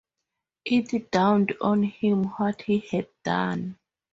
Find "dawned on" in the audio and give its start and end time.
1.11-1.83